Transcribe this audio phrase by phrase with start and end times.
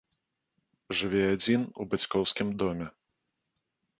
[1.01, 2.87] Жыве адзін у бацькоўскім доме.